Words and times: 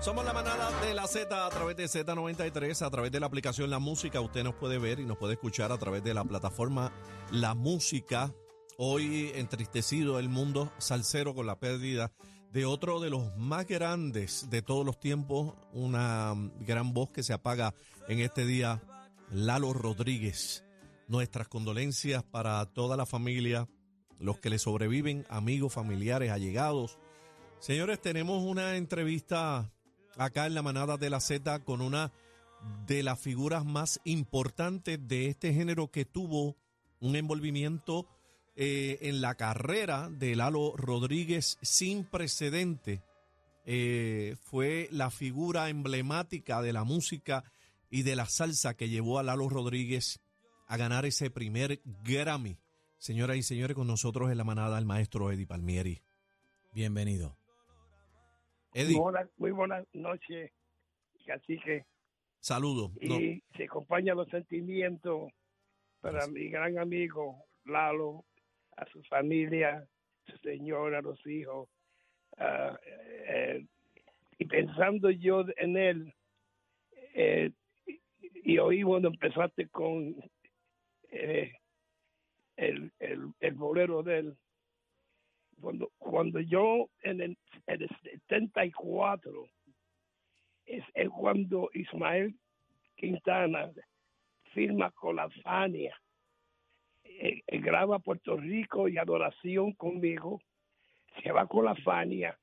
Somos 0.00 0.24
la 0.24 0.32
manada 0.32 0.70
de 0.80 0.94
la 0.94 1.08
Z 1.08 1.44
a 1.44 1.50
través 1.50 1.76
de 1.76 1.86
Z93, 1.86 2.86
a 2.86 2.90
través 2.90 3.10
de 3.10 3.18
la 3.18 3.26
aplicación 3.26 3.68
La 3.68 3.80
Música. 3.80 4.20
Usted 4.20 4.44
nos 4.44 4.54
puede 4.54 4.78
ver 4.78 5.00
y 5.00 5.04
nos 5.04 5.18
puede 5.18 5.32
escuchar 5.32 5.72
a 5.72 5.78
través 5.78 6.04
de 6.04 6.14
la 6.14 6.24
plataforma 6.24 6.92
La 7.32 7.54
Música. 7.54 8.32
Hoy 8.76 9.32
entristecido 9.34 10.20
el 10.20 10.28
mundo 10.28 10.72
salsero 10.78 11.34
con 11.34 11.46
la 11.46 11.58
pérdida 11.58 12.12
de 12.52 12.64
otro 12.64 13.00
de 13.00 13.10
los 13.10 13.36
más 13.36 13.66
grandes 13.66 14.48
de 14.50 14.62
todos 14.62 14.86
los 14.86 15.00
tiempos, 15.00 15.54
una 15.72 16.32
gran 16.60 16.94
voz 16.94 17.10
que 17.10 17.24
se 17.24 17.32
apaga 17.32 17.74
en 18.06 18.20
este 18.20 18.46
día, 18.46 18.80
Lalo 19.30 19.72
Rodríguez. 19.72 20.64
Nuestras 21.08 21.48
condolencias 21.48 22.22
para 22.22 22.64
toda 22.66 22.96
la 22.96 23.04
familia, 23.04 23.68
los 24.20 24.38
que 24.38 24.48
le 24.48 24.60
sobreviven, 24.60 25.26
amigos, 25.28 25.72
familiares, 25.72 26.30
allegados. 26.30 26.98
Señores, 27.58 28.00
tenemos 28.00 28.44
una 28.44 28.76
entrevista 28.76 29.72
acá 30.18 30.46
en 30.46 30.54
la 30.54 30.62
manada 30.62 30.96
de 30.96 31.10
la 31.10 31.20
Z 31.20 31.64
con 31.64 31.80
una 31.80 32.12
de 32.86 33.02
las 33.02 33.20
figuras 33.20 33.64
más 33.64 34.00
importantes 34.04 34.98
de 35.06 35.28
este 35.28 35.54
género 35.54 35.90
que 35.90 36.04
tuvo 36.04 36.56
un 37.00 37.16
envolvimiento 37.16 38.08
eh, 38.56 38.98
en 39.02 39.20
la 39.20 39.36
carrera 39.36 40.10
de 40.10 40.34
Lalo 40.34 40.74
Rodríguez 40.76 41.58
sin 41.62 42.04
precedente. 42.04 43.02
Eh, 43.64 44.36
fue 44.42 44.88
la 44.90 45.10
figura 45.10 45.68
emblemática 45.68 46.60
de 46.62 46.72
la 46.72 46.84
música 46.84 47.44
y 47.90 48.02
de 48.02 48.16
la 48.16 48.26
salsa 48.26 48.74
que 48.74 48.88
llevó 48.88 49.18
a 49.18 49.22
Lalo 49.22 49.48
Rodríguez 49.48 50.20
a 50.66 50.76
ganar 50.76 51.06
ese 51.06 51.30
primer 51.30 51.80
Grammy. 52.02 52.58
Señoras 52.98 53.36
y 53.36 53.42
señores, 53.42 53.76
con 53.76 53.86
nosotros 53.86 54.30
en 54.30 54.38
la 54.38 54.44
manada 54.44 54.78
el 54.78 54.84
maestro 54.84 55.30
Eddie 55.30 55.46
Palmieri. 55.46 56.02
Bienvenido. 56.72 57.36
Eddie. 58.74 58.98
muy 59.36 59.50
buenas 59.50 59.86
noches, 59.92 60.50
así 61.32 61.58
que. 61.58 61.84
Saludos. 62.40 62.92
Y 63.00 63.42
se 63.56 63.64
acompaña 63.64 64.14
los 64.14 64.28
sentimientos 64.28 65.30
para 66.00 66.26
mi 66.28 66.48
gran 66.48 66.78
amigo 66.78 67.44
Lalo, 67.64 68.24
a 68.76 68.86
su 68.86 69.02
familia, 69.04 69.86
su 70.26 70.36
señora, 70.38 71.02
los 71.02 71.24
hijos. 71.26 71.68
Ah, 72.36 72.78
eh, 72.84 73.66
y 74.38 74.44
pensando 74.44 75.10
yo 75.10 75.44
en 75.56 75.76
él, 75.76 76.14
eh, 77.14 77.50
y 78.44 78.58
oí 78.58 78.82
cuando 78.82 79.08
empezaste 79.08 79.68
con 79.68 80.14
eh, 81.10 81.52
el, 82.56 82.92
el, 83.00 83.32
el 83.40 83.54
bolero 83.54 84.02
de 84.04 84.18
él, 84.18 84.36
cuando, 85.60 85.90
cuando 85.98 86.40
yo 86.40 86.88
en 87.02 87.20
el, 87.20 87.38
en 87.66 87.82
el 87.82 87.88
74 88.02 89.48
es, 90.66 90.84
cuando 91.10 91.70
Ismael 91.72 92.34
Quintana 92.96 93.70
firma 94.52 94.90
con 94.90 95.16
la 95.16 95.28
Fania, 95.42 95.96
eh, 97.04 97.42
eh, 97.46 97.58
graba 97.58 97.98
Puerto 97.98 98.36
Rico 98.36 98.88
y 98.88 98.98
Adoración 98.98 99.72
conmigo, 99.72 100.40
se 101.22 101.32
va 101.32 101.46
con 101.46 101.64
la 101.64 101.74
Fania, 101.76 102.38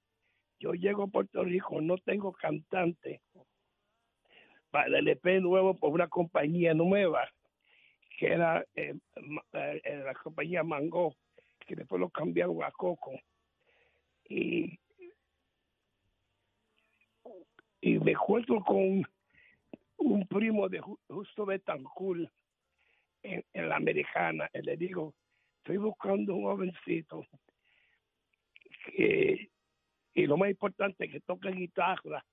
yo 0.59 0.73
llego 0.73 1.03
a 1.03 1.07
Puerto 1.07 1.43
Rico, 1.43 1.81
no 1.81 1.97
tengo 1.97 2.33
cantante 2.33 3.21
para 4.71 4.97
el 4.97 5.07
EP 5.07 5.41
nuevo 5.41 5.75
por 5.75 5.91
una 5.91 6.07
compañía 6.07 6.73
nueva, 6.73 7.29
que 8.17 8.27
era 8.27 8.65
eh, 8.75 8.95
la 9.51 10.13
compañía 10.21 10.63
Mango 10.63 11.15
que 11.65 11.75
después 11.75 11.99
lo 11.99 12.09
cambiaron 12.09 12.63
a 12.63 12.71
Coco. 12.71 13.11
Y, 14.29 14.79
me 17.81 18.11
encuentro 18.11 18.63
con 18.63 19.03
un 19.97 20.27
primo 20.27 20.67
de 20.67 20.81
Justo 21.07 21.45
Betancourt 21.45 22.29
en, 23.21 23.43
la 23.53 23.75
americana. 23.75 24.49
Y 24.53 24.61
le 24.61 24.75
digo, 24.75 25.13
estoy 25.57 25.77
buscando 25.77 26.35
un 26.35 26.43
jovencito 26.43 27.25
que, 28.85 29.49
y 30.13 30.25
lo 30.25 30.37
más 30.37 30.49
importante, 30.49 31.09
que 31.09 31.19
toque 31.21 31.49
guitarra, 31.51 32.25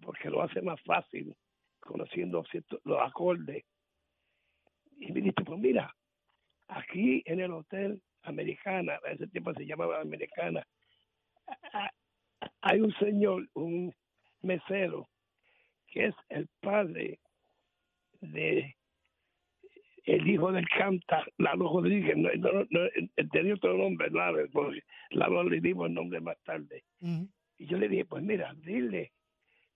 porque 0.00 0.30
lo 0.30 0.42
hace 0.42 0.62
más 0.62 0.80
fácil 0.82 1.34
conociendo 1.80 2.44
los 2.84 3.00
acordes. 3.00 3.64
Y 4.98 5.12
me 5.12 5.20
dice, 5.20 5.42
pues 5.44 5.58
mira, 5.58 5.94
aquí 6.68 7.22
en 7.26 7.40
el 7.40 7.52
hotel 7.52 8.00
americana, 8.24 8.98
en 9.06 9.14
ese 9.14 9.26
tiempo 9.28 9.52
se 9.54 9.66
llamaba 9.66 10.00
americana, 10.00 10.66
hay 12.60 12.80
un 12.80 12.92
señor, 12.94 13.48
un 13.54 13.94
mesero, 14.42 15.08
que 15.86 16.06
es 16.06 16.14
el 16.28 16.48
padre 16.60 17.18
de 18.20 18.76
el 20.04 20.28
hijo 20.28 20.50
del 20.50 20.68
canta, 20.68 21.24
Lalo 21.38 21.72
Rodríguez, 21.72 22.16
no, 22.16 22.28
no, 22.36 22.66
no, 22.70 22.88
tenía 23.30 23.54
otro 23.54 23.76
nombre, 23.76 24.10
Lalo, 24.10 24.48
porque 24.52 24.80
Lalo 25.10 25.44
le 25.44 25.60
dimos 25.60 25.88
el 25.88 25.94
nombre 25.94 26.20
más 26.20 26.36
tarde. 26.42 26.84
Y 27.58 27.66
yo 27.66 27.78
le 27.78 27.88
dije, 27.88 28.04
pues 28.04 28.22
mira, 28.24 28.52
dile 28.56 29.12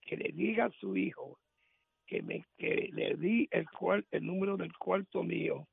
que 0.01 0.17
le 0.17 0.33
diga 0.33 0.67
a 0.67 0.71
su 0.71 0.97
hijo 0.97 1.39
que 2.07 2.23
me 2.23 2.45
que 2.57 2.89
le 2.93 3.17
di 3.17 3.49
el 3.51 3.69
cual, 3.71 4.07
el 4.11 4.25
número 4.25 4.57
del 4.57 4.77
cuarto 4.79 5.23
mío, 5.23 5.69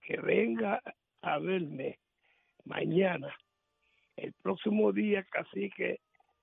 que 0.00 0.20
venga 0.20 0.82
a 1.22 1.38
verme 1.38 1.98
mañana. 2.66 3.34
El 4.16 4.32
próximo 4.34 4.92
día 4.92 5.24
casi 5.24 5.70
que 5.70 6.00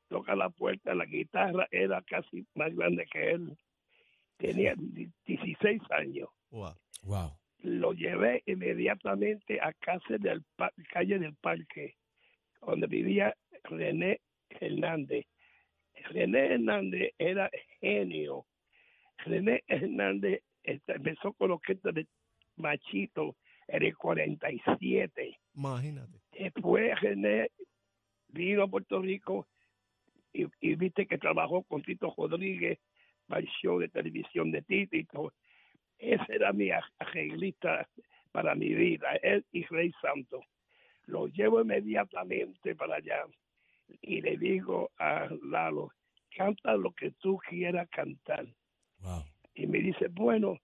toca 0.07 0.35
la 0.35 0.49
puerta, 0.49 0.93
la 0.93 1.05
guitarra 1.05 1.67
era 1.71 2.01
casi 2.03 2.45
más 2.55 2.73
grande 2.75 3.05
que 3.11 3.31
él. 3.31 3.57
Tenía 4.37 4.75
16 5.25 5.81
años. 5.91 6.29
Wow. 6.51 7.31
Lo 7.59 7.93
llevé 7.93 8.43
inmediatamente 8.45 9.59
a 9.61 9.73
casa 9.73 10.17
del 10.19 10.43
calle 10.91 11.19
del 11.19 11.35
Parque, 11.35 11.95
donde 12.61 12.87
vivía 12.87 13.35
René 13.63 14.19
Hernández. 14.49 15.25
René 16.09 16.53
Hernández 16.53 17.13
era 17.17 17.49
genio. 17.79 18.45
René 19.17 19.63
Hernández 19.67 20.43
empezó 20.63 21.33
con 21.33 21.51
orquesta 21.51 21.91
de 21.91 22.07
Machito 22.57 23.35
en 23.67 23.83
el 23.83 23.95
47. 23.95 25.39
Imagínate. 25.55 26.22
Después 26.37 26.99
René 27.01 27.49
vino 28.29 28.63
a 28.63 28.67
Puerto 28.67 29.01
Rico 29.01 29.47
y, 30.33 30.47
y, 30.61 30.75
viste 30.75 31.05
que 31.05 31.17
trabajó 31.17 31.63
con 31.63 31.83
Tito 31.83 32.13
Rodríguez 32.17 32.79
para 33.27 33.41
el 33.41 33.47
show 33.61 33.79
de 33.79 33.89
televisión 33.89 34.51
de 34.51 34.61
Tito. 34.63 35.33
Ese 35.97 36.25
era 36.35 36.51
mi 36.51 36.69
arreglista 36.71 37.87
para 38.31 38.55
mi 38.55 38.73
vida, 38.73 39.15
él 39.21 39.45
y 39.51 39.63
Rey 39.65 39.93
Santo. 40.01 40.41
Lo 41.05 41.27
llevo 41.27 41.61
inmediatamente 41.61 42.75
para 42.75 42.95
allá 42.95 43.25
y 44.01 44.21
le 44.21 44.37
digo 44.37 44.91
a 44.97 45.29
Lalo, 45.43 45.91
canta 46.35 46.75
lo 46.75 46.91
que 46.91 47.11
tú 47.11 47.37
quieras 47.47 47.87
cantar. 47.89 48.47
Wow. 48.99 49.23
Y 49.53 49.67
me 49.67 49.79
dice, 49.79 50.07
bueno, 50.09 50.57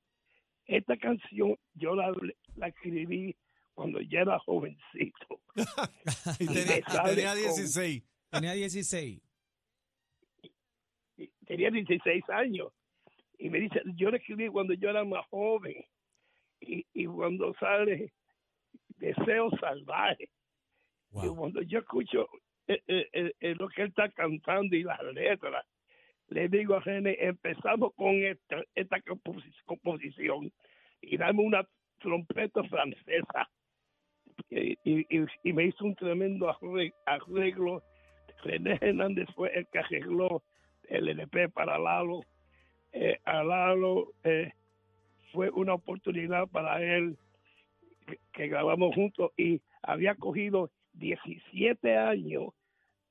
esta 0.66 0.98
canción 0.98 1.57
yo 1.74 1.95
la, 1.95 2.12
la 2.56 2.68
escribí 2.68 3.36
cuando 3.80 4.02
ya 4.02 4.20
era 4.20 4.38
jovencito. 4.40 5.40
y 6.40 6.48
tenía, 6.48 6.84
tenía 7.06 7.34
16. 7.34 8.02
Con, 8.02 8.42
tenía 8.42 8.52
16. 8.52 9.22
Tenía 11.48 11.72
16 11.72 12.30
años. 12.30 12.74
Y 13.38 13.50
me 13.50 13.62
dice, 13.62 13.81
yo 13.96 14.12
la 14.12 14.18
escribí 14.18 14.50
cuando 14.50 14.74
yo 14.74 14.90
era 14.90 15.06
más 15.06 15.26
joven. 15.30 15.81
Y, 16.60 16.86
y 16.94 17.06
cuando 17.06 17.54
sale 17.54 18.12
Deseo 18.98 19.50
Salvaje. 19.62 20.28
Wow. 21.12 21.24
Y 21.24 21.36
cuando 21.38 21.62
yo 21.62 21.80
escucho 21.80 22.28
eh, 22.68 22.81
eh, 22.86 23.31
eh, 23.40 23.56
lo 23.56 23.70
que 23.70 23.84
él 23.84 23.88
está 23.88 24.10
cantando 24.10 24.76
y 24.76 24.84
las 24.84 25.02
letras, 25.14 25.66
le 26.28 26.50
digo 26.50 26.76
a 26.76 26.81
René, 26.81 27.16
empezamos 27.18 27.94
con 27.96 28.14
esta, 28.26 28.62
esta 28.76 28.98
composición 29.66 30.52
y 31.00 31.16
dame 31.16 31.44
una 31.44 31.66
trompeta 32.00 32.62
francesa. 32.66 33.50
Y, 34.50 35.53
me 35.53 35.65
hizo 35.65 35.86
un 35.86 35.95
tremendo 35.95 36.50
arreglo. 37.06 37.83
René 38.44 38.77
Hernández 38.80 39.27
fue 39.36 39.51
el 39.53 39.68
que 39.68 39.80
arregló 39.80 40.44
el 40.88 41.09
LP 41.09 41.50
para 41.50 41.77
Lalo. 41.77 42.21
Eh, 42.94 43.19
a 43.25 43.44
Lalo 43.44 44.13
eh, 44.24 44.53
fue 45.31 45.50
una 45.50 45.74
oportunidad 45.74 46.47
para 46.47 46.81
él 46.81 47.18
que, 48.07 48.19
que, 48.31 48.47
grabamos 48.47 48.95
juntos 48.95 49.31
y 49.38 49.62
había 49.81 50.15
cogido 50.15 50.71
17 50.94 51.97
años 51.97 52.53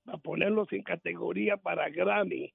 para 0.05 0.19
ponerlos 0.19 0.73
en 0.73 0.83
categoría 0.83 1.57
para 1.57 1.89
Grammy. 1.91 2.53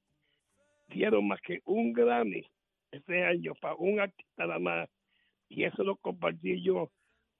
Dieron 0.88 1.28
más 1.28 1.40
que 1.42 1.62
un 1.66 1.94
Grammy 1.94 2.44
ese 2.92 3.24
año 3.24 3.54
para 3.62 3.76
un 3.76 4.00
artista 4.00 4.46
nada 4.46 4.60
más 4.60 4.90
y 5.50 5.64
eso 5.64 5.84
lo 5.84 5.96
compartí 5.98 6.62
yo 6.62 6.90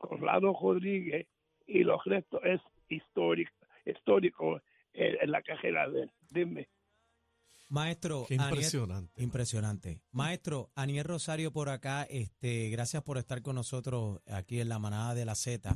con 0.08 0.26
Lado 0.26 0.54
Rodríguez 0.60 1.28
y 1.66 1.84
los 1.84 2.04
restos 2.06 2.42
es 2.44 2.62
histórico, 2.90 3.54
histórico 3.86 4.62
en, 4.94 5.16
en 5.22 5.32
la 5.32 5.42
carrera 5.42 5.90
de 5.90 6.04
él. 6.04 6.12
Dime. 6.30 6.70
Maestro, 7.70 8.26
Qué 8.28 8.36
impresionante. 8.36 9.12
Aniel, 9.16 9.24
impresionante. 9.26 10.02
Maestro, 10.12 10.72
Aniel 10.76 11.06
Rosario 11.06 11.52
por 11.52 11.70
acá, 11.70 12.04
este, 12.04 12.70
gracias 12.70 13.02
por 13.02 13.18
estar 13.18 13.42
con 13.42 13.56
nosotros 13.56 14.20
aquí 14.28 14.60
en 14.60 14.70
la 14.70 14.78
manada 14.78 15.16
de 15.16 15.26
la 15.26 15.36
Z. 15.36 15.76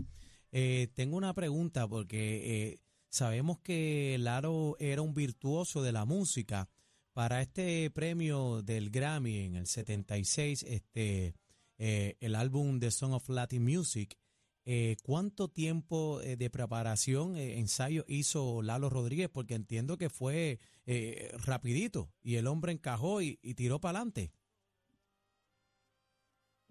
Eh, 0.51 0.89
tengo 0.93 1.17
una 1.17 1.33
pregunta 1.33 1.87
porque 1.87 2.69
eh, 2.71 2.79
sabemos 3.09 3.59
que 3.59 4.17
Laro 4.19 4.75
era 4.79 5.01
un 5.01 5.13
virtuoso 5.13 5.81
de 5.81 5.91
la 5.91 6.05
música. 6.05 6.69
Para 7.13 7.41
este 7.41 7.89
premio 7.89 8.61
del 8.61 8.91
Grammy 8.91 9.45
en 9.45 9.55
el 9.55 9.65
76, 9.65 10.63
este, 10.63 11.33
eh, 11.77 12.15
el 12.19 12.35
álbum 12.35 12.79
The 12.79 12.91
Song 12.91 13.13
of 13.13 13.29
Latin 13.29 13.63
Music, 13.63 14.17
eh, 14.65 14.97
¿cuánto 15.03 15.47
tiempo 15.47 16.19
eh, 16.21 16.35
de 16.35 16.49
preparación, 16.49 17.37
eh, 17.37 17.57
ensayo 17.57 18.03
hizo 18.07 18.61
Lalo 18.61 18.89
Rodríguez? 18.89 19.29
Porque 19.29 19.53
entiendo 19.53 19.97
que 19.97 20.09
fue 20.09 20.59
eh, 20.85 21.31
rapidito 21.45 22.09
y 22.21 22.35
el 22.35 22.47
hombre 22.47 22.73
encajó 22.73 23.21
y, 23.21 23.39
y 23.41 23.53
tiró 23.53 23.79
para 23.79 23.99
adelante. 23.99 24.31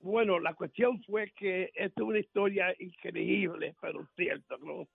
Bueno, 0.03 0.39
la 0.39 0.55
cuestión 0.55 1.03
fue 1.05 1.33
que 1.33 1.73
esto 1.75 2.03
es 2.03 2.09
una 2.09 2.19
historia 2.19 2.75
increíble, 2.79 3.75
pero 3.81 4.07
cierto, 4.15 4.59
¿no? 4.59 4.87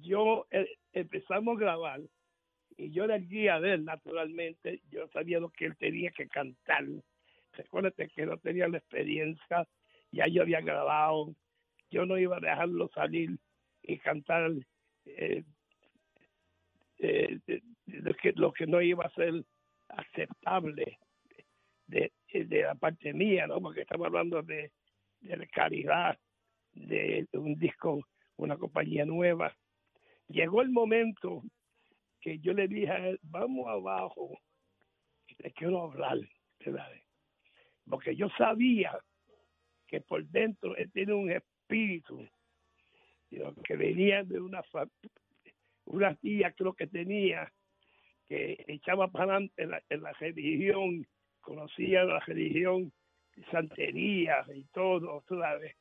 Yo 0.00 0.46
empezamos 0.92 1.56
a 1.56 1.60
grabar 1.60 2.00
y 2.76 2.90
yo 2.90 3.04
era 3.04 3.16
el 3.16 3.28
guía 3.28 3.60
de 3.60 3.74
él, 3.74 3.84
naturalmente. 3.84 4.82
Yo 4.90 5.08
sabía 5.08 5.40
lo 5.40 5.50
que 5.50 5.66
él 5.66 5.76
tenía 5.76 6.10
que 6.10 6.28
cantar. 6.28 6.84
Recuérdate 7.52 8.08
que 8.08 8.26
no 8.26 8.36
tenía 8.38 8.68
la 8.68 8.78
experiencia, 8.78 9.66
ya 10.10 10.26
yo 10.26 10.42
había 10.42 10.60
grabado. 10.60 11.34
Yo 11.90 12.04
no 12.04 12.18
iba 12.18 12.36
a 12.36 12.40
dejarlo 12.40 12.88
salir 12.94 13.38
y 13.82 13.98
cantar 13.98 14.52
eh, 15.06 15.42
eh, 16.98 17.38
lo, 17.86 18.14
que, 18.14 18.32
lo 18.32 18.52
que 18.52 18.66
no 18.66 18.82
iba 18.82 19.04
a 19.04 19.14
ser 19.14 19.44
aceptable 19.88 20.98
de, 21.86 22.12
de 22.32 22.62
la 22.62 22.74
parte 22.74 23.12
mía, 23.14 23.46
¿no? 23.46 23.60
Porque 23.60 23.82
estamos 23.82 24.06
hablando 24.06 24.42
de, 24.42 24.70
de 25.20 25.36
la 25.36 25.46
calidad 25.46 26.18
de 26.74 27.26
un 27.32 27.58
disco, 27.58 28.06
una 28.36 28.56
compañía 28.56 29.04
nueva. 29.04 29.56
Llegó 30.28 30.60
el 30.60 30.70
momento 30.70 31.42
que 32.20 32.38
yo 32.38 32.52
le 32.52 32.68
dije 32.68 32.90
a 32.90 33.08
él, 33.08 33.18
vamos 33.22 33.66
abajo, 33.68 34.38
te 35.36 35.52
quiero 35.52 35.82
hablar. 35.82 36.18
Porque 37.88 38.14
yo 38.14 38.28
sabía 38.36 38.98
que 39.86 40.00
por 40.00 40.24
dentro 40.26 40.76
él 40.76 40.90
tiene 40.92 41.14
un 41.14 41.30
espíritu 41.30 42.26
que 43.64 43.76
venía 43.76 44.24
de 44.24 44.40
una, 44.40 44.62
una 45.84 46.14
tía, 46.16 46.52
creo 46.52 46.72
que 46.74 46.86
tenía, 46.86 47.52
que 48.26 48.64
echaba 48.68 49.08
para 49.08 49.24
adelante 49.24 49.62
en 49.62 49.70
la, 49.70 49.82
en 49.88 50.02
la 50.02 50.12
religión, 50.12 51.06
conocía 51.40 52.04
la 52.04 52.20
religión, 52.20 52.92
santería 53.50 54.44
y 54.54 54.64
todo, 54.72 55.22
sabes. 55.28 55.76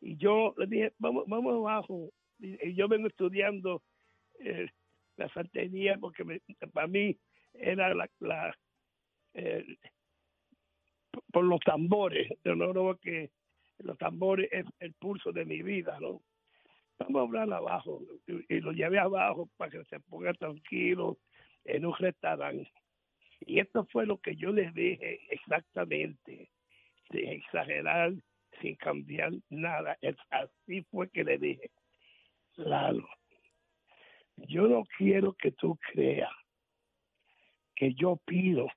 Y 0.00 0.16
yo 0.16 0.54
le 0.56 0.66
dije, 0.66 0.92
vamos, 0.98 1.24
vamos 1.26 1.54
abajo. 1.54 2.10
Y, 2.38 2.74
yo 2.74 2.88
vengo 2.88 3.08
estudiando 3.08 3.82
eh, 4.40 4.68
la 5.16 5.28
santería 5.30 5.96
porque 5.98 6.24
me- 6.24 6.40
para 6.72 6.86
mí 6.86 7.16
era 7.54 7.94
la, 7.94 8.08
la 8.20 8.56
por 11.32 11.44
los 11.44 11.60
tambores, 11.60 12.28
yo 12.44 12.54
no 12.54 12.72
creo 12.72 12.98
que 12.98 13.30
los 13.78 13.98
tambores 13.98 14.48
es 14.52 14.66
el 14.80 14.94
pulso 14.94 15.32
de 15.32 15.44
mi 15.44 15.62
vida, 15.62 15.98
¿no? 16.00 16.22
Vamos 16.98 17.20
a 17.20 17.22
hablar 17.24 17.52
abajo 17.52 18.00
y, 18.26 18.60
lo 18.60 18.72
llevé 18.72 18.98
abajo 18.98 19.50
para 19.56 19.70
que 19.70 19.84
se 19.84 20.00
ponga 20.00 20.32
tranquilo 20.32 21.18
en 21.64 21.84
un 21.84 21.94
restaurante. 21.94 22.70
Y 23.40 23.60
esto 23.60 23.86
fue 23.92 24.06
lo 24.06 24.18
que 24.18 24.34
yo 24.36 24.50
les 24.50 24.72
dije 24.72 25.20
exactamente, 25.28 26.48
sin 27.10 27.28
exagerar, 27.28 28.14
sin 28.62 28.76
cambiar 28.76 29.32
nada. 29.50 29.98
Así 30.30 30.82
fue 30.90 31.10
que 31.10 31.22
le 31.22 31.36
dije, 31.36 31.70
Lalo, 32.54 33.06
yo 34.36 34.66
no 34.66 34.84
quiero 34.96 35.34
que 35.34 35.52
tú 35.52 35.78
creas 35.92 36.32
que 37.74 37.92
yo 37.92 38.16
pido 38.24 38.68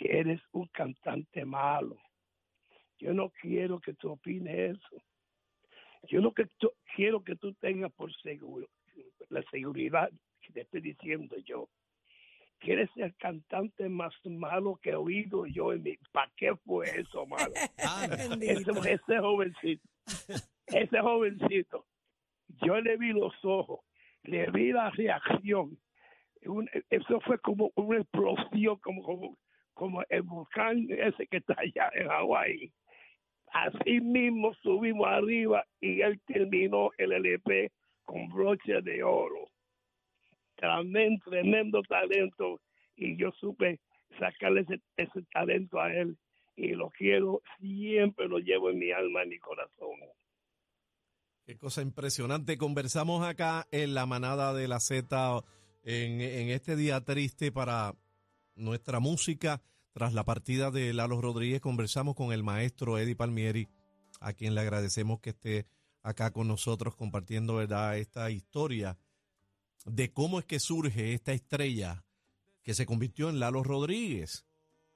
que 0.00 0.18
eres 0.18 0.40
un 0.52 0.66
cantante 0.68 1.44
malo. 1.44 1.98
Yo 2.98 3.12
no 3.12 3.28
quiero 3.28 3.78
que 3.80 3.92
tú 3.92 4.10
opines 4.12 4.76
eso. 4.78 5.02
Yo 6.08 6.22
lo 6.22 6.32
que 6.32 6.46
tú- 6.58 6.72
quiero 6.96 7.22
que 7.22 7.36
tú 7.36 7.52
tengas 7.54 7.92
por 7.92 8.10
seguro, 8.22 8.66
la 9.28 9.42
seguridad 9.50 10.10
que 10.40 10.52
te 10.54 10.62
estoy 10.62 10.80
diciendo 10.80 11.36
yo, 11.44 11.68
que 12.60 12.72
eres 12.72 12.88
el 12.96 13.14
cantante 13.16 13.90
más 13.90 14.14
malo 14.24 14.76
que 14.82 14.90
he 14.90 14.94
oído 14.96 15.44
yo 15.46 15.74
en 15.74 15.82
mi... 15.82 15.98
¿Para 16.12 16.32
qué 16.34 16.56
fue 16.64 16.86
eso, 16.98 17.26
malo? 17.26 17.52
ese, 18.40 18.92
ese 18.94 19.18
jovencito, 19.18 19.88
ese 20.66 21.00
jovencito, 21.00 21.86
yo 22.64 22.80
le 22.80 22.96
vi 22.96 23.12
los 23.12 23.34
ojos, 23.44 23.80
le 24.22 24.50
vi 24.50 24.72
la 24.72 24.88
reacción. 24.90 25.78
Un- 26.46 26.70
eso 26.88 27.20
fue 27.20 27.38
como 27.40 27.70
una 27.74 27.98
explosión, 27.98 28.76
como, 28.78 29.02
como, 29.02 29.36
como 29.80 30.02
el 30.10 30.20
volcán 30.20 30.86
ese 30.90 31.26
que 31.26 31.38
está 31.38 31.54
allá 31.56 31.90
en 31.94 32.06
Hawái. 32.06 32.70
Así 33.50 33.98
mismo 34.02 34.52
subimos 34.62 35.06
arriba 35.06 35.64
y 35.80 36.02
él 36.02 36.20
terminó 36.26 36.90
el 36.98 37.12
LP 37.12 37.72
con 38.04 38.28
broche 38.28 38.82
de 38.82 39.02
oro. 39.02 39.48
Tremendo, 40.56 41.24
tremendo 41.24 41.82
talento 41.84 42.60
y 42.94 43.16
yo 43.16 43.32
supe 43.40 43.80
sacarle 44.18 44.60
ese, 44.60 44.82
ese 44.98 45.22
talento 45.32 45.80
a 45.80 45.90
él 45.94 46.18
y 46.56 46.74
lo 46.74 46.90
quiero, 46.90 47.40
siempre 47.58 48.28
lo 48.28 48.38
llevo 48.38 48.68
en 48.68 48.80
mi 48.80 48.92
alma, 48.92 49.22
en 49.22 49.30
mi 49.30 49.38
corazón. 49.38 49.98
Qué 51.46 51.56
cosa 51.56 51.80
impresionante. 51.80 52.58
Conversamos 52.58 53.26
acá 53.26 53.66
en 53.70 53.94
la 53.94 54.04
manada 54.04 54.52
de 54.52 54.68
la 54.68 54.78
Z 54.78 55.42
en, 55.84 56.20
en 56.20 56.50
este 56.50 56.76
día 56.76 57.00
triste 57.00 57.50
para 57.50 57.94
nuestra 58.56 59.00
música. 59.00 59.62
Tras 59.92 60.14
la 60.14 60.24
partida 60.24 60.70
de 60.70 60.92
Lalo 60.92 61.20
Rodríguez, 61.20 61.60
conversamos 61.60 62.14
con 62.14 62.32
el 62.32 62.44
maestro 62.44 62.98
Eddie 62.98 63.16
Palmieri, 63.16 63.68
a 64.20 64.32
quien 64.32 64.54
le 64.54 64.60
agradecemos 64.60 65.20
que 65.20 65.30
esté 65.30 65.66
acá 66.02 66.30
con 66.30 66.48
nosotros 66.48 66.94
compartiendo 66.94 67.60
esta 67.60 68.30
historia 68.30 68.98
de 69.84 70.12
cómo 70.12 70.38
es 70.38 70.44
que 70.44 70.60
surge 70.60 71.14
esta 71.14 71.32
estrella 71.32 72.04
que 72.62 72.74
se 72.74 72.86
convirtió 72.86 73.30
en 73.30 73.40
Lalo 73.40 73.62
Rodríguez. 73.62 74.44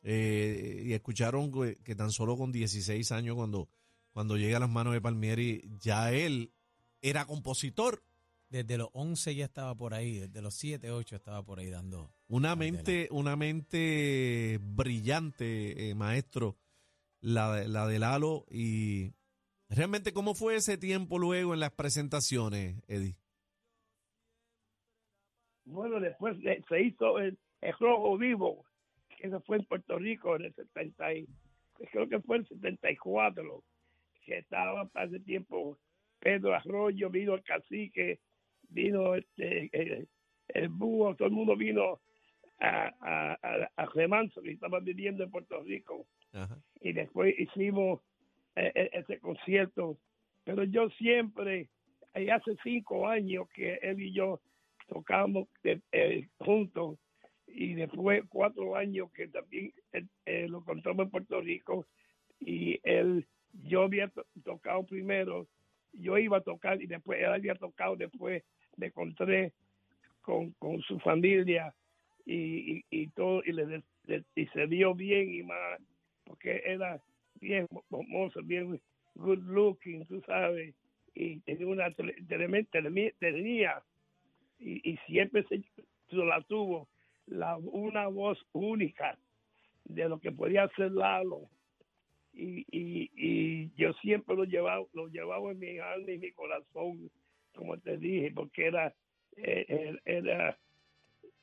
Eh, 0.03 0.83
y 0.85 0.93
escucharon 0.93 1.51
que, 1.51 1.77
que 1.83 1.95
tan 1.95 2.13
solo 2.13 2.37
con 2.37 2.53
16 2.53 3.11
años, 3.13 3.37
cuando, 3.37 3.69
cuando 4.13 4.37
llega 4.37 4.59
a 4.59 4.61
las 4.61 4.71
manos 4.71 4.93
de 4.93 5.01
Palmieri, 5.01 5.65
ya 5.81 6.13
él 6.13 6.53
era 7.01 7.25
compositor. 7.25 8.03
Desde 8.55 8.79
los 8.79 8.89
11 8.93 9.35
ya 9.35 9.47
estaba 9.47 9.75
por 9.75 9.95
ahí, 9.95 10.21
desde 10.21 10.41
los 10.41 10.55
7, 10.55 10.93
8 10.93 11.17
estaba 11.17 11.43
por 11.43 11.59
ahí 11.59 11.71
dando. 11.71 12.13
Una 12.29 12.55
mente, 12.55 13.09
una 13.11 13.35
mente 13.35 14.61
brillante, 14.63 15.91
eh, 15.91 15.95
maestro, 15.97 16.55
la, 17.21 17.53
de- 17.57 17.69
la 17.69 17.89
de 17.89 17.99
Lalo. 17.99 18.47
Y 18.49 19.11
realmente, 19.69 20.13
¿cómo 20.13 20.37
fue 20.37 20.55
ese 20.55 20.79
tiempo 20.79 21.19
luego 21.19 21.53
en 21.53 21.59
las 21.59 21.73
presentaciones, 21.73 22.77
Eddie? 22.87 23.17
Bueno, 25.65 25.99
después 25.99 26.41
de- 26.41 26.63
se 26.69 26.81
hizo 26.81 27.19
el, 27.19 27.37
el 27.61 27.75
Rojo 27.81 28.17
Vivo, 28.19 28.65
que 29.09 29.27
eso 29.27 29.41
fue 29.41 29.57
en 29.57 29.65
Puerto 29.65 29.99
Rico 29.99 30.37
en 30.37 30.43
el 30.45 30.55
70, 30.55 31.13
y- 31.15 31.27
creo 31.91 32.09
que 32.09 32.21
fue 32.21 32.37
el 32.37 32.47
74, 32.47 33.65
que 34.25 34.39
estaba 34.39 34.87
para 34.87 35.07
ese 35.07 35.19
tiempo 35.19 35.77
Pedro 36.21 36.55
Arroyo, 36.55 37.11
vino 37.11 37.35
el 37.35 37.43
cacique, 37.43 38.21
vino 38.75 39.15
este, 39.15 39.71
el, 39.73 40.09
el 40.49 40.69
búho, 40.69 41.15
todo 41.15 41.29
el 41.29 41.35
mundo 41.35 41.57
vino 41.57 42.01
a, 42.61 42.93
a, 43.01 43.39
a, 43.43 43.71
a 43.77 43.87
Remanso, 43.87 44.43
que 44.43 44.53
estaba 44.53 44.81
viviendo 44.81 45.25
en 45.25 45.31
Puerto 45.31 45.63
Rico 45.63 46.07
Ajá. 46.33 46.59
y 46.81 46.93
después 46.93 47.35
hicimos 47.39 48.01
eh, 48.57 48.73
eh, 48.75 48.91
ese 48.93 49.19
concierto. 49.19 49.99
Pero 50.45 50.65
yo 50.65 50.91
siempre, 50.91 51.69
eh, 52.15 52.31
hace 52.31 52.57
cinco 52.63 53.09
años 53.09 53.49
que 53.55 53.75
él 53.83 54.01
y 54.03 54.13
yo 54.13 54.41
tocamos 54.87 55.49
eh, 55.65 55.81
eh, 55.93 56.29
juntos 56.39 56.99
y 57.47 57.75
después 57.75 58.23
cuatro 58.29 58.77
años 58.77 59.11
que 59.13 59.29
también 59.29 59.73
eh, 59.93 60.05
eh, 60.27 60.47
lo 60.49 60.63
contamos 60.65 61.05
en 61.05 61.11
Puerto 61.11 61.41
Rico 61.41 61.87
y 62.41 62.79
él, 62.83 63.27
yo 63.53 63.83
había 63.85 64.09
to- 64.09 64.27
tocado 64.45 64.85
primero, 64.85 65.47
yo 65.93 66.19
iba 66.19 66.39
a 66.39 66.43
tocar 66.43 66.83
y 66.83 66.87
después 66.87 67.21
él 67.21 67.33
había 67.33 67.55
tocado 67.55 67.97
después, 67.97 68.43
me 68.77 68.87
encontré 68.87 69.53
con, 70.23 70.53
con 70.53 70.81
su 70.83 70.99
familia 71.01 71.75
y, 72.27 72.85
y, 72.91 73.09
todo 73.09 73.43
y, 73.45 73.53
le, 73.53 73.83
y 74.35 74.47
se 74.47 74.67
dio 74.67 74.95
bien 74.95 75.33
y 75.35 75.43
más 75.43 75.81
porque 76.25 76.63
era 76.65 77.01
bien 77.41 77.69
famoso, 77.91 78.43
bien 78.43 78.81
good 79.15 79.41
looking, 79.45 80.07
tú 80.07 80.21
sabes, 80.27 80.75
y 81.15 81.41
tenía 81.41 81.67
una 81.67 81.91
tenía 81.93 83.83
y, 84.59 84.91
y 84.91 84.97
siempre 85.07 85.45
se, 85.45 85.63
se 86.11 86.17
la 86.17 86.41
tuvo. 86.43 86.89
la, 87.27 87.57
una 87.59 88.09
voz 88.09 88.39
única 88.53 89.19
de 89.85 90.09
lo 90.09 90.19
que 90.19 90.33
podía 90.33 90.65
hacer 90.65 90.93
Lalo. 90.93 91.49
Y, 92.33 92.67
y, 92.71 93.11
y 93.17 93.71
yo 93.77 93.93
siempre 93.95 94.35
lo 94.35 94.45
llevaba, 94.45 94.85
lo 94.93 95.07
llevaba 95.09 95.53
en 95.53 95.59
mi 95.59 95.79
alma 95.79 96.11
y 96.11 96.19
mi 96.19 96.33
corazón, 96.33 97.11
como 97.55 97.79
te 97.79 97.97
dije, 97.97 98.33
porque 98.35 98.67
era, 98.67 98.95
eh, 99.37 99.99
era, 100.05 100.59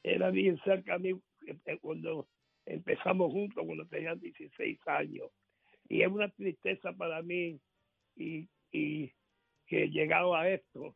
era 0.04 0.30
bien 0.30 0.60
cerca 0.64 0.96
a 0.96 1.00
mí 1.00 1.20
eh, 1.48 1.78
cuando 1.82 2.28
empezamos 2.66 3.32
juntos, 3.32 3.64
cuando 3.66 3.86
tenía 3.88 4.16
16 4.16 4.80
años. 4.88 5.30
Y 5.90 6.02
es 6.02 6.08
una 6.08 6.30
tristeza 6.30 6.94
para 6.94 7.22
mí 7.22 7.60
y, 8.16 8.48
y 8.72 9.12
que 9.66 9.90
llegado 9.90 10.36
a 10.36 10.50
esto, 10.50 10.96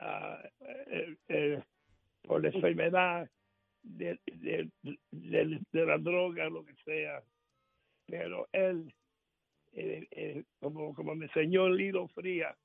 eh, 0.00 1.16
eh, 1.28 1.62
por 2.22 2.42
la 2.42 2.48
enfermedad 2.48 3.30
de, 3.82 4.18
la 5.72 5.98
droga, 5.98 6.48
lo 6.48 6.64
que 6.64 6.74
sea. 6.84 7.22
Pero 8.06 8.48
él, 8.52 8.92
eh, 9.72 10.06
eh, 10.10 10.44
como, 10.60 10.94
como 10.94 11.14
me 11.14 11.26
enseñó 11.26 11.68
Lilo 11.68 12.08
Fría, 12.08 12.56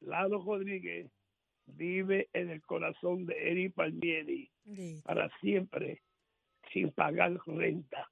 Lalo 0.00 0.42
Rodríguez 0.44 1.10
vive 1.66 2.28
en 2.32 2.50
el 2.50 2.62
corazón 2.62 3.26
de 3.26 3.50
Eri 3.50 3.68
Palmieri 3.68 4.50
Sí. 4.64 5.00
para 5.04 5.28
siempre, 5.40 6.02
sin 6.72 6.90
pagar 6.92 7.38
renta. 7.46 8.10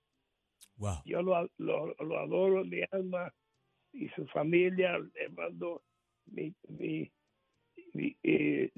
Wow. 0.76 0.96
Yo 1.04 1.22
lo, 1.22 1.48
lo, 1.58 1.94
lo 1.94 2.18
adoro 2.18 2.64
mi 2.64 2.80
alma 2.90 3.32
y 3.92 4.08
su 4.10 4.26
familia. 4.28 4.98
Le 4.98 5.28
mando 5.30 5.82
mi, 6.26 6.54
mi, 6.68 7.10
mi, 7.92 8.16
eh, 8.22 8.70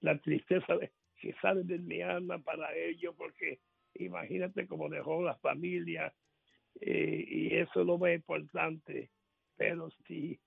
la 0.00 0.18
tristeza 0.20 0.76
de- 0.76 0.92
que 1.16 1.34
sale 1.42 1.62
de 1.64 1.78
mi 1.78 2.00
alma 2.02 2.38
para 2.38 2.74
ellos, 2.74 3.14
porque 3.16 3.60
imagínate 3.94 4.66
cómo 4.66 4.88
dejó 4.88 5.22
la 5.22 5.36
familia 5.38 6.12
eh, 6.80 7.24
y 7.28 7.54
eso 7.56 7.80
es 7.80 7.86
lo 7.86 7.98
más 7.98 8.14
importante. 8.14 9.10
Pero 9.56 9.90
si, 10.06 10.40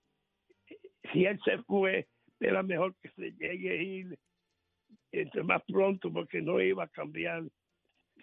si 1.12 1.24
él 1.26 1.38
se 1.44 1.58
fue, 1.62 2.08
era 2.40 2.62
mejor 2.62 2.94
que 2.96 3.08
se 3.10 3.30
llegue 3.32 3.70
a 3.70 3.82
ir 3.82 4.18
entre 5.12 5.42
más 5.44 5.62
pronto, 5.66 6.12
porque 6.12 6.42
no 6.42 6.60
iba 6.60 6.84
a 6.84 6.88
cambiar. 6.88 7.44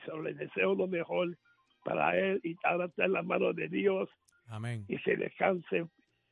Solo 0.05 0.23
le 0.23 0.33
deseo 0.33 0.73
lo 0.75 0.87
mejor 0.87 1.37
para 1.83 2.17
él 2.17 2.39
y 2.43 2.55
ahora 2.63 2.85
está 2.85 3.05
en 3.05 3.13
las 3.13 3.25
manos 3.25 3.55
de 3.55 3.67
Dios 3.67 4.09
Amén. 4.47 4.85
y 4.87 4.97
se 4.99 5.15
descanse 5.15 5.85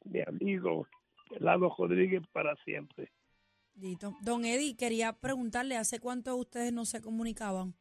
mi 0.05 0.21
amigo 0.25 0.87
Lalo 1.39 1.73
Rodríguez 1.77 2.21
para 2.31 2.55
siempre. 2.63 3.11
Dito. 3.73 4.15
Don 4.21 4.45
Eddie, 4.45 4.75
quería 4.75 5.13
preguntarle, 5.13 5.75
¿hace 5.77 5.99
cuánto 5.99 6.35
ustedes 6.35 6.71
no 6.73 6.85
se 6.85 7.01
comunicaban? 7.01 7.73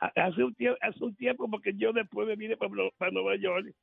Ha- 0.00 0.12
Hace 0.16 0.42
un 0.44 0.54
tiempo, 0.54 0.78
hace 0.80 1.04
un 1.04 1.14
tiempo 1.16 1.48
porque 1.50 1.72
yo 1.76 1.92
después 1.92 2.26
me 2.26 2.36
vine 2.36 2.56
para, 2.56 2.72
para 2.98 3.10
Nueva 3.10 3.36
York 3.36 3.74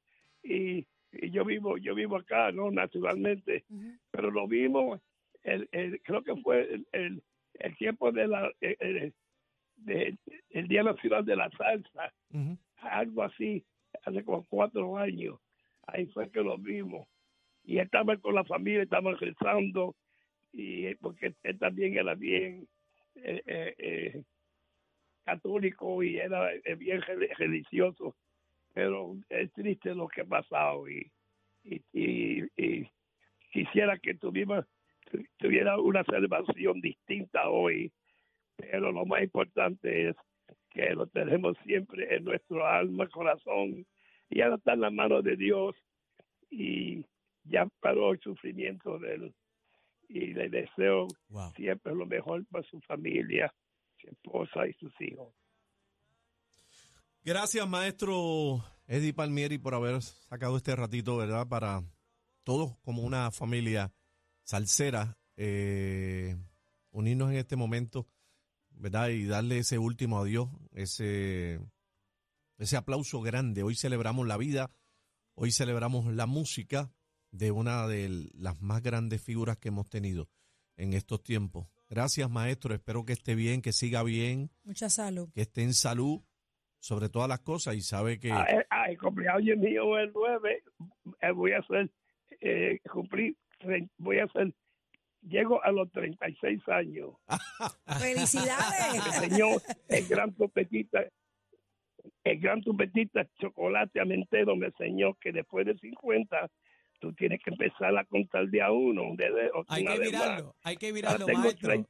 y, 0.44 0.86
y 1.12 1.32
yo 1.32 1.44
vivo 1.46 1.78
yo 1.78 1.96
vivo 1.96 2.18
acá, 2.18 2.52
no 2.52 2.70
naturalmente, 2.72 3.64
pero 4.12 4.32
lo 4.32 4.48
vimos, 4.48 5.02
el, 5.44 5.68
el- 5.72 6.02
creo 6.02 6.24
que 6.24 6.36
fue 6.38 6.62
el, 6.74 6.88
el, 6.92 7.24
el 7.56 7.78
tiempo 7.78 8.12
de 8.12 8.28
la 8.28 8.52
el, 8.62 8.76
el- 8.80 9.14
de- 9.78 10.18
el 10.50 10.68
Día 10.68 10.84
Nacional 10.84 11.24
de 11.26 11.36
la 11.38 11.50
Salsa, 11.52 12.14
algo 12.78 13.24
así, 13.24 13.64
hace 14.04 14.24
como 14.24 14.46
cuatro 14.46 14.98
años. 14.98 15.40
Ahí 15.88 16.06
fue 16.08 16.30
que 16.30 16.42
lo 16.42 16.58
vimos. 16.58 17.08
Y 17.64 17.78
él 17.78 17.86
estaba 17.86 18.16
con 18.18 18.36
la 18.36 18.44
familia, 18.44 18.84
estaban 18.84 19.18
rezando, 19.18 19.96
y 20.54 20.86
eh, 20.88 20.98
porque 21.00 21.34
él 21.44 21.58
también 21.60 21.98
era 21.98 22.14
bien 22.16 22.68
eh, 23.16 23.42
eh, 23.46 23.76
eh, 23.78 24.24
católico 25.24 26.04
y 26.04 26.18
era 26.18 26.54
eh, 26.54 26.76
bien 26.76 27.02
rel- 27.02 27.36
religioso. 27.38 28.16
Pero 28.80 29.18
es 29.28 29.52
triste 29.52 29.94
lo 29.94 30.08
que 30.08 30.22
ha 30.22 30.26
pasado 30.26 30.88
y, 30.90 31.12
y, 31.66 31.82
y- 31.92 32.46
y 32.56 32.90
quisiera 33.52 33.98
que 33.98 34.14
tuviera, 34.14 34.66
tu- 35.12 35.22
tuviera 35.36 35.78
una 35.78 36.02
celebración 36.06 36.80
distinta 36.80 37.50
hoy, 37.50 37.92
pero 38.56 38.94
lo 38.94 39.06
más 39.06 39.22
importante 39.22 40.08
es 40.10 40.16
que 40.70 40.92
lo 40.96 41.08
tenemos 41.08 41.58
siempre 41.66 42.16
en 42.16 42.24
nuestro 42.24 42.66
alma, 42.66 43.06
corazón, 43.10 43.86
y 44.30 44.40
ahora 44.40 44.56
está 44.56 44.74
en 44.76 44.82
la 44.82 44.92
mano 44.92 45.22
de 45.22 45.36
Dios 45.36 45.76
y 46.50 47.04
ya 47.44 47.68
paró 47.82 48.14
el 48.14 48.20
sufrimiento 48.22 48.98
de 48.98 49.14
él. 49.16 49.34
Y 50.08 50.34
le 50.34 50.48
deseo 50.48 51.08
Wow. 51.28 51.52
siempre 51.58 51.94
lo 51.94 52.06
mejor 52.06 52.46
para 52.50 52.64
su 52.64 52.80
familia, 52.80 53.54
su 53.98 54.08
esposa 54.08 54.66
y 54.68 54.74
sus 54.76 54.94
hijos. 55.02 55.34
Gracias, 57.24 57.68
maestro 57.68 58.64
Eddie 58.88 59.14
Palmieri, 59.14 59.58
por 59.58 59.76
haber 59.76 60.02
sacado 60.02 60.58
este 60.58 60.76
ratito, 60.76 61.18
¿verdad? 61.18 61.48
Para 61.48 61.84
todos 62.44 62.78
como 62.82 63.04
una 63.04 63.30
familia 63.32 63.94
salsera, 64.44 65.18
eh, 65.36 66.36
unirnos 66.92 67.32
en 67.32 67.38
este 67.38 67.56
momento, 67.56 68.08
¿verdad? 68.72 69.10
Y 69.10 69.26
darle 69.26 69.60
ese 69.60 69.78
último 69.78 70.20
adiós, 70.20 70.50
ese, 70.72 71.60
ese 72.58 72.78
aplauso 72.78 73.22
grande. 73.22 73.64
Hoy 73.64 73.76
celebramos 73.76 74.26
la 74.26 74.38
vida, 74.38 74.72
hoy 75.36 75.52
celebramos 75.52 76.12
la 76.14 76.26
música 76.26 76.92
de 77.32 77.52
una 77.52 77.86
de 77.86 78.30
las 78.34 78.62
más 78.62 78.82
grandes 78.82 79.22
figuras 79.22 79.58
que 79.58 79.68
hemos 79.68 79.88
tenido 79.90 80.30
en 80.78 80.94
estos 80.94 81.22
tiempos. 81.22 81.68
Gracias, 81.90 82.30
maestro. 82.30 82.74
Espero 82.74 83.06
que 83.06 83.14
esté 83.14 83.36
bien, 83.36 83.62
que 83.62 83.74
siga 83.74 84.04
bien, 84.04 84.52
Mucha 84.64 84.90
salud. 84.90 85.30
que 85.34 85.42
esté 85.42 85.64
en 85.64 85.74
salud 85.74 86.22
sobre 86.80 87.10
todas 87.10 87.28
las 87.28 87.40
cosas 87.42 87.76
y 87.76 87.82
sabe 87.82 88.20
que... 88.20 88.32
Ah, 88.32 88.46
eh, 88.50 88.66
ah, 88.70 88.90
el 88.90 88.98
cumpleaños 88.98 89.58
mío 89.58 89.98
es 89.98 90.06
el 90.08 90.14
9, 90.14 90.64
eh, 91.22 91.32
voy 91.32 91.52
a 91.52 91.60
hacer, 91.60 91.90
eh, 92.42 92.80
cumplir, 92.90 93.36
voy 93.98 94.20
a 94.20 94.26
hacer, 94.26 94.54
llego 95.22 95.64
a 95.64 95.72
los 95.72 95.92
36 95.92 96.62
años. 96.70 97.12
¡Felicidades! 98.00 99.04
señor, 99.16 99.62
el 99.90 100.08
gran 100.08 100.34
trompetista, 100.34 101.04
el 102.24 102.40
gran 102.40 102.62
trompetista 102.62 103.28
Chocolate 103.42 104.00
Amentero 104.00 104.56
me 104.56 104.68
enseñó 104.68 105.16
que 105.16 105.32
después 105.32 105.66
de 105.66 105.78
50 105.78 106.50
tú 107.00 107.14
tienes 107.14 107.42
que 107.44 107.52
empezar 107.52 107.98
a 107.98 108.06
contar 108.06 108.48
de 108.48 108.62
a 108.62 108.72
uno, 108.72 109.16
de, 109.16 109.32
de- 109.32 109.52
Hay 109.68 109.86
que 109.86 110.00
vez 110.00 110.14
más. 110.14 110.44
hay 110.64 110.78
que 110.78 110.88
Ahora 110.88 110.96
virarlo, 110.96 111.26
tengo, 111.26 111.40
maestro. 111.40 111.70
30 111.70 111.90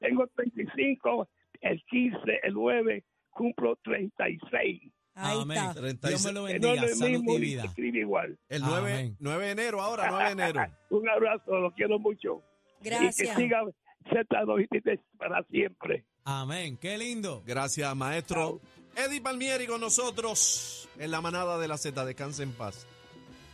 tengo 0.00 0.26
35, 0.28 1.28
el 1.60 1.82
15, 1.84 2.18
el 2.44 2.54
9, 2.54 3.04
cumplo 3.38 3.76
36. 3.84 4.82
Ahí 5.14 5.38
Amén. 5.40 5.56
está. 5.58 5.74
36. 5.74 6.10
Dios 6.10 6.24
me 6.26 6.32
lo 6.40 6.46
Que 6.46 6.58
no 6.58 6.68
bendiga, 6.68 6.86
es 6.92 7.00
lo 7.00 7.06
mismo 7.08 7.32
y 7.34 7.40
vida. 7.40 7.64
escribe 7.64 7.98
igual. 8.00 8.38
El 8.48 8.62
9, 8.62 8.92
Amén. 8.92 9.16
9 9.20 9.44
de 9.46 9.50
enero, 9.52 9.80
ahora 9.80 10.08
9 10.10 10.24
de 10.26 10.30
enero. 10.32 10.60
Un 10.90 11.08
abrazo, 11.08 11.58
lo 11.58 11.72
quiero 11.72 11.98
mucho. 11.98 12.42
Y 12.80 12.84
que 12.84 12.90
Gracias. 12.90 13.36
siga 13.36 13.62
Z2 14.10 15.00
para 15.16 15.42
siempre. 15.44 16.04
Amén. 16.24 16.76
Qué 16.76 16.98
lindo. 16.98 17.42
Gracias, 17.46 17.94
maestro. 17.96 18.60
Eddie 18.96 19.20
Palmieri 19.20 19.66
con 19.66 19.80
nosotros 19.80 20.88
en 20.98 21.10
la 21.10 21.20
manada 21.20 21.58
de 21.58 21.68
la 21.68 21.78
Z. 21.78 22.04
Descanse 22.04 22.42
en 22.42 22.52
paz. 22.52 22.86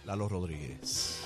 Lalo 0.05 0.29
Rodríguez. 0.29 1.21